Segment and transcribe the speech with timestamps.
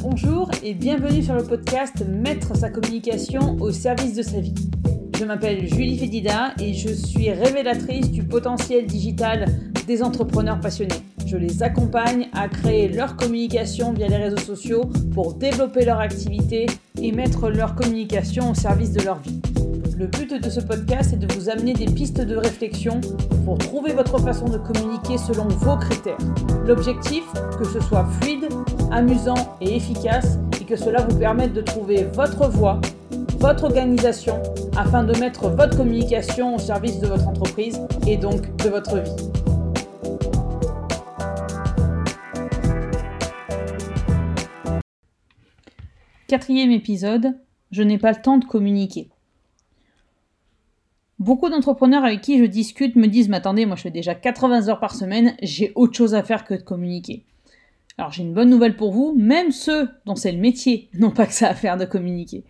[0.00, 4.54] Bonjour et bienvenue sur le podcast Mettre sa communication au service de sa vie.
[5.18, 9.46] Je m'appelle Julie Fédida et je suis révélatrice du potentiel digital
[9.88, 11.02] des entrepreneurs passionnés.
[11.26, 16.66] Je les accompagne à créer leur communication via les réseaux sociaux pour développer leur activité
[17.02, 19.40] et mettre leur communication au service de leur vie.
[19.98, 23.00] Le but de ce podcast est de vous amener des pistes de réflexion
[23.44, 26.18] pour trouver votre façon de communiquer selon vos critères.
[26.68, 27.24] L'objectif,
[27.58, 28.46] que ce soit fluide,
[28.90, 32.80] amusant et efficace et que cela vous permette de trouver votre voie,
[33.38, 34.42] votre organisation
[34.76, 39.10] afin de mettre votre communication au service de votre entreprise et donc de votre vie.
[46.26, 47.38] Quatrième épisode,
[47.70, 49.08] je n'ai pas le temps de communiquer.
[51.18, 54.68] Beaucoup d'entrepreneurs avec qui je discute me disent Mais attendez, moi je fais déjà 80
[54.68, 57.24] heures par semaine, j'ai autre chose à faire que de communiquer.
[57.98, 61.26] Alors j'ai une bonne nouvelle pour vous, même ceux dont c'est le métier n'ont pas
[61.26, 62.44] que ça à faire de communiquer.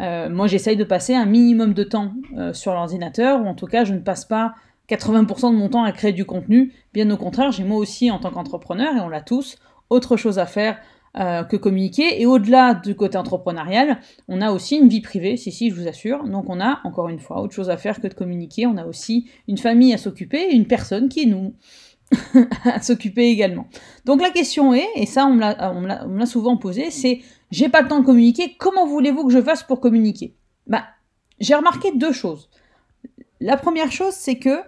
[0.00, 3.66] Euh, moi j'essaye de passer un minimum de temps euh, sur l'ordinateur, ou en tout
[3.66, 4.54] cas je ne passe pas
[4.88, 6.72] 80% de mon temps à créer du contenu.
[6.94, 9.58] Bien au contraire, j'ai moi aussi en tant qu'entrepreneur, et on l'a tous,
[9.90, 10.78] autre chose à faire
[11.18, 12.20] euh, que communiquer.
[12.20, 15.88] Et au-delà du côté entrepreneurial, on a aussi une vie privée, si, si, je vous
[15.88, 16.24] assure.
[16.24, 18.66] Donc on a, encore une fois, autre chose à faire que de communiquer.
[18.66, 21.54] On a aussi une famille à s'occuper, une personne qui est nous.
[22.64, 23.66] à s'occuper également.
[24.04, 27.20] Donc la question est, et ça on me l'a souvent posé, c'est
[27.50, 30.34] j'ai pas le temps de communiquer, comment voulez-vous que je fasse pour communiquer?
[30.66, 30.84] Bah,
[31.40, 32.50] J'ai remarqué deux choses.
[33.40, 34.58] La première chose, c'est que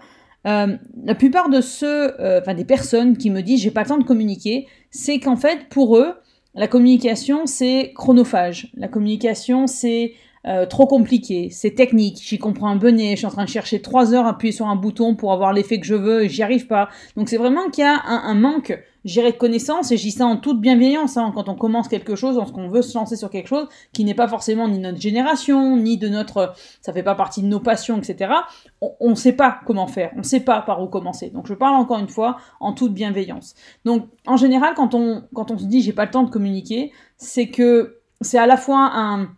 [0.46, 3.98] euh, la plupart de ceux, euh, des personnes qui me disent j'ai pas le temps
[3.98, 6.14] de communiquer, c'est qu'en fait pour eux,
[6.54, 8.70] la communication, c'est chronophage.
[8.74, 10.14] La communication, c'est
[10.46, 13.82] euh, trop compliqué, c'est technique, j'y comprends un benet, je suis en train de chercher
[13.82, 16.88] trois heures appuyer sur un bouton pour avoir l'effet que je veux j'y arrive pas.
[17.14, 20.38] Donc c'est vraiment qu'il y a un, manque, j'irai de connaissances et j'y ça en
[20.38, 23.68] toute bienveillance hein, quand on commence quelque chose, lorsqu'on veut se lancer sur quelque chose
[23.92, 27.46] qui n'est pas forcément ni notre génération, ni de notre, ça fait pas partie de
[27.46, 28.32] nos passions, etc.
[28.80, 31.28] On ne sait pas comment faire, on ne sait pas par où commencer.
[31.28, 33.54] Donc je parle encore une fois en toute bienveillance.
[33.84, 36.92] Donc en général quand on, quand on se dit j'ai pas le temps de communiquer,
[37.18, 39.28] c'est que c'est à la fois un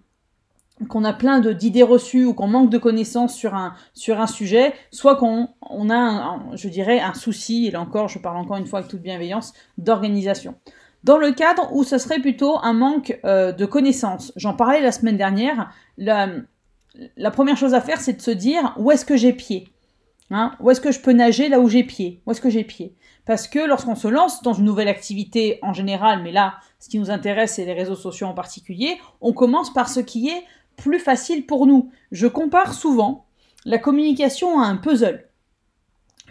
[0.89, 4.73] qu'on a plein d'idées reçues ou qu'on manque de connaissances sur un, sur un sujet,
[4.91, 8.67] soit qu'on on a, je dirais, un souci, et là encore, je parle encore une
[8.67, 10.55] fois avec toute bienveillance, d'organisation.
[11.05, 14.93] Dans le cadre où ce serait plutôt un manque euh, de connaissances, j'en parlais la
[14.93, 16.29] semaine dernière, la,
[17.17, 19.69] la première chose à faire, c'est de se dire où est-ce que j'ai pied?
[20.31, 20.53] Hein?
[20.61, 22.23] Où est-ce que je peux nager là où j'ai pied?
[22.25, 22.95] Où est-ce que j'ai pied?
[23.27, 26.99] Parce que lorsqu'on se lance dans une nouvelle activité en général, mais là, ce qui
[26.99, 30.43] nous intéresse, c'est les réseaux sociaux en particulier, on commence par ce qui est
[30.83, 31.91] plus facile pour nous.
[32.11, 33.27] Je compare souvent
[33.65, 35.29] la communication à un puzzle.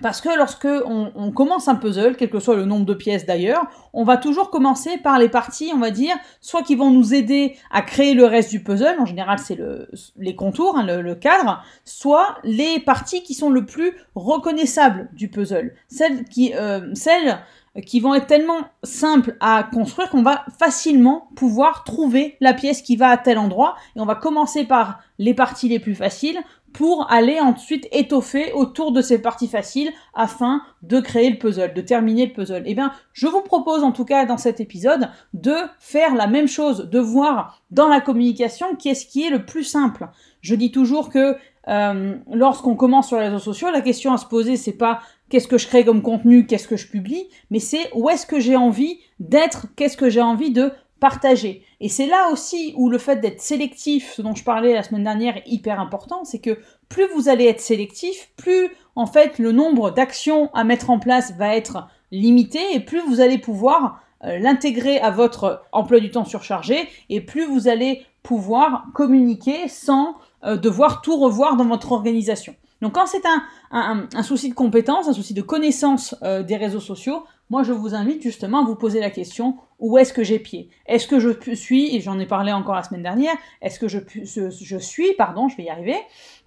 [0.01, 3.67] Parce que lorsque on, commence un puzzle, quel que soit le nombre de pièces d'ailleurs,
[3.93, 7.55] on va toujours commencer par les parties, on va dire, soit qui vont nous aider
[7.69, 11.63] à créer le reste du puzzle, en général c'est le, les contours, hein, le, cadre,
[11.85, 17.37] soit les parties qui sont le plus reconnaissables du puzzle, celles qui, euh, celles
[17.85, 22.97] qui vont être tellement simples à construire qu'on va facilement pouvoir trouver la pièce qui
[22.97, 23.75] va à tel endroit.
[23.95, 26.39] Et on va commencer par les parties les plus faciles
[26.73, 31.81] pour aller ensuite étoffer autour de ces parties faciles afin de créer le puzzle, de
[31.81, 32.63] terminer le puzzle.
[32.65, 36.47] Eh bien, je vous propose en tout cas dans cet épisode de faire la même
[36.47, 40.09] chose, de voir dans la communication qu'est-ce qui est le plus simple.
[40.41, 41.37] Je dis toujours que
[41.67, 45.47] euh, lorsqu'on commence sur les réseaux sociaux, la question à se poser, c'est pas qu'est-ce
[45.47, 48.55] que je crée comme contenu, qu'est-ce que je publie, mais c'est où est-ce que j'ai
[48.55, 51.63] envie d'être, qu'est-ce que j'ai envie de partager.
[51.79, 55.03] Et c'est là aussi où le fait d'être sélectif, ce dont je parlais la semaine
[55.03, 59.51] dernière, est hyper important, c'est que plus vous allez être sélectif, plus en fait le
[59.51, 64.37] nombre d'actions à mettre en place va être limité et plus vous allez pouvoir euh,
[64.37, 70.57] l'intégrer à votre emploi du temps surchargé et plus vous allez pouvoir communiquer sans euh,
[70.57, 72.55] devoir tout revoir dans votre organisation.
[72.81, 73.23] Donc quand c'est
[73.71, 77.93] un, souci de compétence, un souci de connaissance euh, des réseaux sociaux, moi je vous
[77.93, 80.69] invite justement à vous poser la question où est-ce que j'ai pied?
[80.87, 83.99] Est-ce que je suis, et j'en ai parlé encore la semaine dernière, est-ce que je,
[84.23, 85.95] je suis, pardon, je vais y arriver,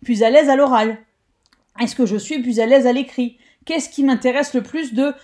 [0.03, 0.99] plus à l'aise à l'oral?
[1.81, 3.39] Est-ce que je suis plus à l'aise à l'écrit?
[3.65, 5.15] Qu'est-ce qui m'intéresse le plus de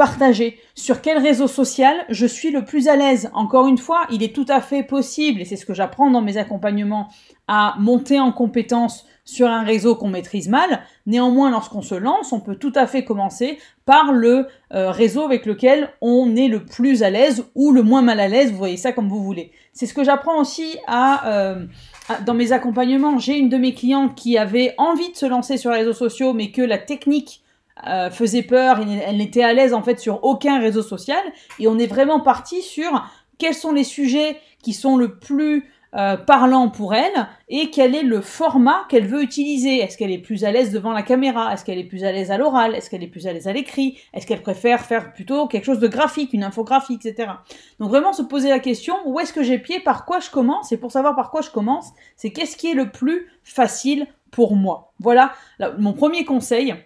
[0.00, 3.28] partager sur quel réseau social je suis le plus à l'aise?
[3.34, 6.22] Encore une fois, il est tout à fait possible, et c'est ce que j'apprends dans
[6.22, 7.08] mes accompagnements,
[7.48, 10.80] à monter en compétence sur un réseau qu'on maîtrise mal.
[11.04, 15.44] Néanmoins, lorsqu'on se lance, on peut tout à fait commencer par le euh, réseau avec
[15.44, 18.78] lequel on est le plus à l'aise ou le moins mal à l'aise, vous voyez
[18.78, 19.52] ça comme vous voulez.
[19.74, 21.66] C'est ce que j'apprends aussi euh,
[22.08, 23.18] à, dans mes accompagnements.
[23.18, 26.32] J'ai une de mes clientes qui avait envie de se lancer sur les réseaux sociaux,
[26.32, 27.42] mais que la technique
[27.86, 31.22] euh, faisait peur, elle n'était à l'aise en fait sur aucun réseau social,
[31.58, 33.04] et on est vraiment parti sur
[33.38, 38.04] quels sont les sujets qui sont le plus euh, parlant pour elle et quel est
[38.04, 39.78] le format qu'elle veut utiliser.
[39.78, 41.52] Est-ce qu'elle est plus à l'aise devant la caméra?
[41.52, 42.76] Est-ce qu'elle est plus à l'aise à l'oral?
[42.76, 43.98] Est-ce qu'elle est plus à l'aise à l'écrit?
[44.14, 47.32] Est-ce qu'elle préfère faire plutôt quelque chose de graphique, une infographie, etc.
[47.80, 49.80] Donc vraiment se poser la question, où est-ce que j'ai pied?
[49.80, 50.70] Par quoi je commence?
[50.70, 54.54] Et pour savoir par quoi je commence, c'est qu'est-ce qui est le plus facile pour
[54.54, 54.92] moi?
[55.00, 55.32] Voilà
[55.78, 56.76] mon premier conseil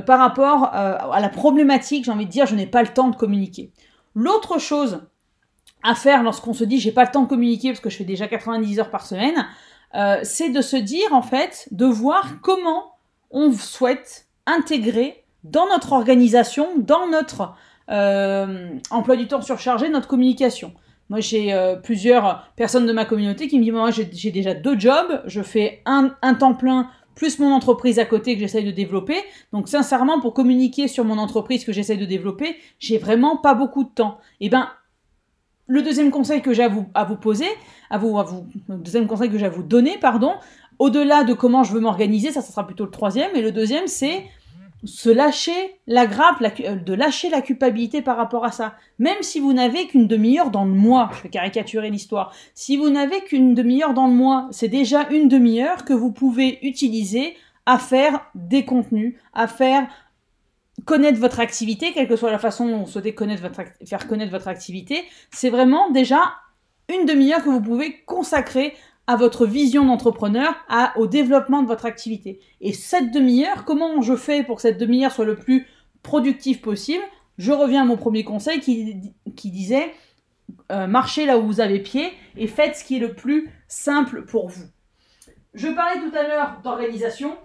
[0.00, 3.08] par rapport euh, à la problématique, j'ai envie de dire, je n'ai pas le temps
[3.08, 3.70] de communiquer.
[4.14, 5.02] L'autre chose
[5.82, 8.04] à faire lorsqu'on se dit j'ai pas le temps de communiquer parce que je fais
[8.04, 9.46] déjà 90 heures par semaine,
[9.94, 12.94] euh, c'est de se dire en fait, de voir comment
[13.30, 17.54] on souhaite intégrer dans notre organisation, dans notre
[17.90, 20.72] euh, emploi du temps surchargé, notre communication.
[21.10, 25.20] Moi, j'ai plusieurs personnes de ma communauté qui me disent, moi, j'ai déjà deux jobs,
[25.26, 29.16] je fais un temps plein plus mon entreprise à côté que j'essaye de développer.
[29.52, 33.84] Donc sincèrement, pour communiquer sur mon entreprise que j'essaye de développer, j'ai vraiment pas beaucoup
[33.84, 34.18] de temps.
[34.40, 34.68] Et eh ben,
[35.66, 37.46] le deuxième conseil que j'ai à vous, à vous poser,
[37.90, 40.34] à vous, à vous, le deuxième conseil que j'ai à vous donner, pardon,
[40.78, 43.86] au-delà de comment je veux m'organiser, ça, ça sera plutôt le troisième, et le deuxième,
[43.86, 44.24] c'est
[44.84, 45.52] se lâcher
[45.86, 48.74] la grappe, euh, de lâcher la culpabilité par rapport à ça.
[48.98, 52.90] Même si vous n'avez qu'une demi-heure dans le mois, je vais caricaturer l'histoire, si vous
[52.90, 57.36] n'avez qu'une demi-heure dans le mois, c'est déjà une demi-heure que vous pouvez utiliser
[57.66, 59.86] à faire des contenus, à faire
[60.84, 63.14] connaître votre activité, quelle que soit la façon dont vous souhaitez
[63.86, 66.20] faire connaître votre activité, c'est vraiment déjà
[66.88, 68.74] une demi-heure que vous pouvez consacrer
[69.06, 70.54] à votre vision d'entrepreneur,
[70.96, 72.40] au développement de votre activité.
[72.60, 75.66] Et cette demi-heure, comment je fais pour que cette demi-heure soit le plus
[76.02, 77.02] productive possible?
[77.38, 79.92] Je reviens à mon premier conseil qui, disait
[80.70, 84.24] euh, marchez là où vous avez pied et faites ce qui est le plus simple
[84.24, 84.66] pour vous.
[85.54, 87.36] Je parlais tout à l'heure d'organisation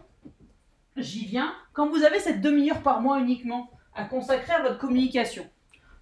[0.98, 5.46] j'y viens, quand vous avez cette demi-heure par mois uniquement à consacrer à votre communication,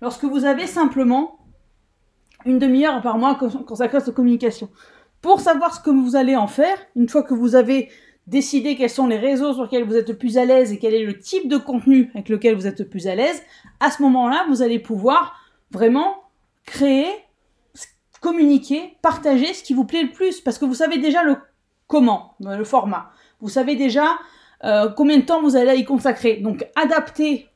[0.02, 1.40] lorsque vous avez simplement
[2.46, 4.70] une demi-heure par mois consacrée à votre communication,
[5.26, 7.90] pour savoir ce que vous allez en faire, une fois que vous avez
[8.28, 10.94] décidé quels sont les réseaux sur lesquels vous êtes le plus à l'aise et quel
[10.94, 13.42] est le type de contenu avec lequel vous êtes le plus à l'aise,
[13.80, 15.36] à ce moment-là, vous allez pouvoir
[15.72, 16.14] vraiment
[16.68, 17.08] créer,
[18.22, 21.38] communiquer, partager ce qui vous plaît le plus, parce que vous savez déjà le
[21.88, 23.10] comment, le format.
[23.42, 24.20] Vous savez déjà
[24.64, 26.36] euh, combien de temps vous allez y consacrer.
[26.36, 27.48] Donc adapter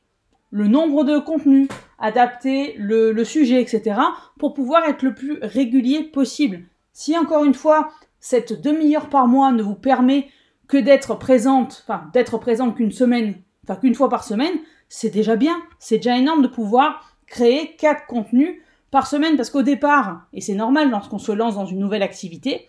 [0.50, 1.68] le nombre de contenus,
[2.00, 4.00] adapter le, sujet, etc.
[4.40, 6.64] pour pouvoir être le plus régulier possible.
[6.92, 10.28] Si encore une fois, cette demi-heure par mois ne vous permet
[10.68, 13.34] que d'être présente, enfin d'être présente qu'une semaine,
[13.64, 14.54] enfin qu'une fois par semaine,
[14.88, 15.56] c'est déjà bien.
[15.78, 18.60] C'est déjà énorme de pouvoir créer quatre contenus
[18.90, 22.66] par semaine parce qu'au départ, et c'est normal lorsqu'on se lance dans une nouvelle activité,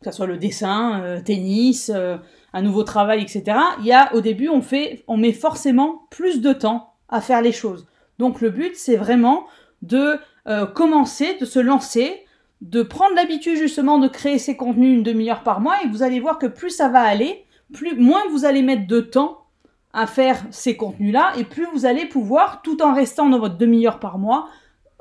[0.00, 2.18] que ce soit le dessin, euh, tennis, euh,
[2.52, 3.58] un nouveau travail, etc.
[3.80, 7.42] Il y a au début, on fait, on met forcément plus de temps à faire
[7.42, 7.86] les choses.
[8.18, 9.46] Donc le but, c'est vraiment
[9.82, 12.23] de euh, commencer, de se lancer,
[12.64, 16.18] de prendre l'habitude justement de créer ces contenus une demi-heure par mois, et vous allez
[16.18, 19.46] voir que plus ça va aller, plus moins vous allez mettre de temps
[19.92, 24.00] à faire ces contenus-là, et plus vous allez pouvoir, tout en restant dans votre demi-heure
[24.00, 24.48] par mois,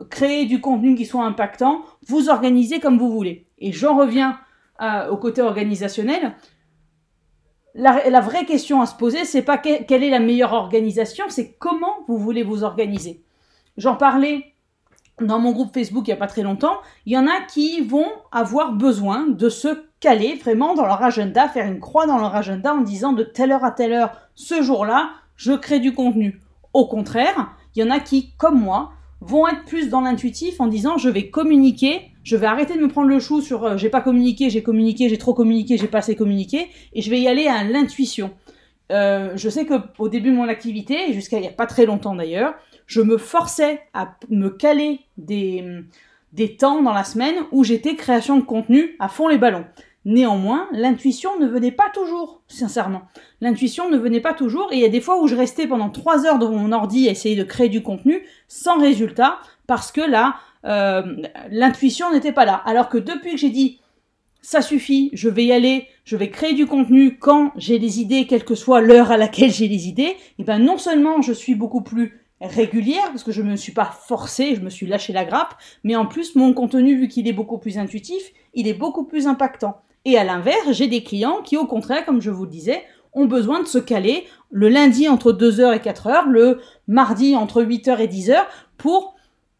[0.09, 3.47] créer du contenu qui soit impactant, vous organiser comme vous voulez.
[3.59, 4.37] Et j'en reviens
[4.81, 6.35] euh, au côté organisationnel
[7.75, 12.03] la, vraie question à se poser, c'est pas quelle est la meilleure organisation, c'est comment
[12.07, 13.23] vous voulez vous organiser.
[13.77, 14.52] J'en parlais
[15.21, 16.77] dans mon groupe Facebook il n'y a pas très longtemps.
[17.05, 21.47] Il y en a qui vont avoir besoin de se caler vraiment dans leur agenda,
[21.47, 24.61] faire une croix dans leur agenda en disant de telle heure à telle heure, ce
[24.61, 26.41] jour-là, je crée du contenu.
[26.73, 28.91] Au contraire, il y en a qui, comme moi,
[29.21, 32.87] vont être plus dans l'intuitif en disant je vais communiquer je vais arrêter de me
[32.87, 35.99] prendre le chou sur euh, j'ai pas communiqué, j'ai communiqué, j'ai trop communiqué, j'ai pas
[35.99, 38.31] assez communiqué, et je vais y aller à l'intuition.
[38.91, 41.85] Euh, je sais que au début de mon activité, jusqu'à il n'y a pas très
[41.85, 42.53] longtemps d'ailleurs,
[42.87, 45.83] je me forçais à me caler des,
[46.31, 49.65] des temps dans la semaine où j'étais création de contenu à fond les ballons.
[50.05, 53.03] Néanmoins, l'intuition ne venait pas toujours, sincèrement.
[53.39, 55.89] L'intuition ne venait pas toujours, et il y a des fois où je restais pendant
[55.89, 60.01] trois heures devant mon ordi à essayer de créer du contenu sans résultat, parce que
[60.01, 60.35] là,
[60.65, 61.03] euh,
[61.49, 62.55] l'intuition n'était pas là.
[62.65, 63.79] Alors que depuis que j'ai dit
[64.43, 68.27] ça suffit, je vais y aller, je vais créer du contenu quand j'ai les idées,
[68.27, 71.31] quelle que soit l'heure à laquelle j'ai les idées, et eh ben non seulement je
[71.31, 74.85] suis beaucoup plus régulière, parce que je ne me suis pas forcée, je me suis
[74.85, 78.67] lâché la grappe, mais en plus mon contenu, vu qu'il est beaucoup plus intuitif, il
[78.67, 79.81] est beaucoup plus impactant.
[80.05, 82.83] Et à l'inverse, j'ai des clients qui, au contraire, comme je vous le disais,
[83.13, 87.99] ont besoin de se caler le lundi entre 2h et 4h, le mardi entre 8h
[87.99, 88.37] et 10h,
[88.77, 89.15] pour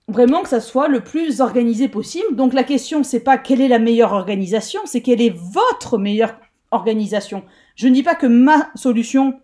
[0.07, 2.35] vraiment que ça soit le plus organisé possible.
[2.35, 6.35] Donc la question, c'est pas quelle est la meilleure organisation, c'est quelle est votre meilleure
[6.71, 7.43] organisation.
[7.75, 9.39] Je ne dis pas que ma solution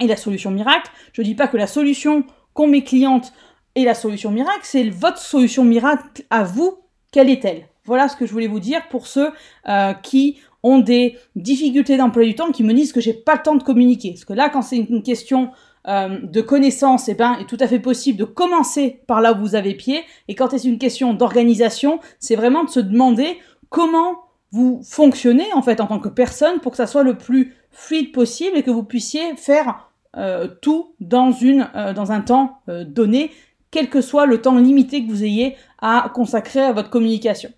[0.00, 2.24] est la solution miracle, je ne dis pas que la solution
[2.54, 3.32] qu'ont mes clientes
[3.74, 6.78] est la solution miracle, c'est votre solution miracle à vous
[7.14, 7.68] quelle est-elle?
[7.84, 9.30] Voilà ce que je voulais vous dire pour ceux
[9.68, 13.42] euh, qui ont des difficultés d'emploi du temps, qui me disent que j'ai pas le
[13.42, 14.10] temps de communiquer.
[14.10, 15.52] Parce que là, quand c'est une question
[15.86, 19.38] euh, de connaissance, eh ben, est tout à fait possible de commencer par là où
[19.38, 20.00] vous avez pied.
[20.26, 24.16] Et quand c'est une question d'organisation, c'est vraiment de se demander comment
[24.50, 28.10] vous fonctionnez en fait en tant que personne pour que ça soit le plus fluide
[28.10, 33.30] possible et que vous puissiez faire euh, tout dans, une, euh, dans un temps donné,
[33.70, 37.50] quel que soit le temps limité que vous ayez à consacrer à votre communication.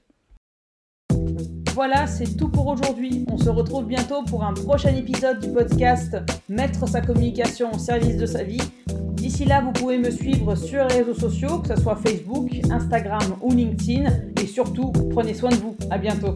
[1.75, 3.27] Voilà, c'est tout pour aujourd'hui.
[3.31, 6.17] On se retrouve bientôt pour un prochain épisode du podcast
[6.49, 8.63] Mettre sa communication au service de sa vie.
[9.13, 13.37] D'ici là, vous pouvez me suivre sur les réseaux sociaux, que ce soit Facebook, Instagram
[13.43, 14.11] ou LinkedIn.
[14.43, 15.77] Et surtout, prenez soin de vous.
[15.91, 16.35] À bientôt.